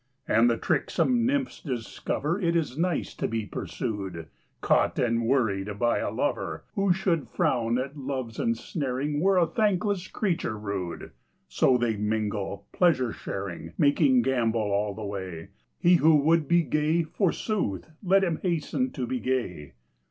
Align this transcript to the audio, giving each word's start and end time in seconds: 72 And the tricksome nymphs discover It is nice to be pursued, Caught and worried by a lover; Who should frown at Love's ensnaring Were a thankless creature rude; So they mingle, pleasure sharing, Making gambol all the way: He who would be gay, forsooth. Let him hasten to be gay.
72 0.25 0.39
And 0.39 0.49
the 0.49 0.57
tricksome 0.57 1.25
nymphs 1.27 1.61
discover 1.61 2.41
It 2.41 2.55
is 2.55 2.75
nice 2.75 3.13
to 3.13 3.27
be 3.27 3.45
pursued, 3.45 4.29
Caught 4.61 4.97
and 4.97 5.27
worried 5.27 5.77
by 5.77 5.99
a 5.99 6.09
lover; 6.09 6.63
Who 6.73 6.91
should 6.91 7.29
frown 7.29 7.77
at 7.77 7.95
Love's 7.95 8.39
ensnaring 8.39 9.19
Were 9.19 9.37
a 9.37 9.45
thankless 9.45 10.07
creature 10.07 10.57
rude; 10.57 11.11
So 11.49 11.77
they 11.77 11.97
mingle, 11.97 12.65
pleasure 12.71 13.13
sharing, 13.13 13.73
Making 13.77 14.23
gambol 14.23 14.71
all 14.71 14.95
the 14.95 15.03
way: 15.05 15.49
He 15.77 15.97
who 15.97 16.15
would 16.15 16.47
be 16.47 16.63
gay, 16.63 17.03
forsooth. 17.03 17.91
Let 18.01 18.23
him 18.23 18.39
hasten 18.41 18.89
to 18.93 19.05
be 19.05 19.19
gay. 19.19 19.73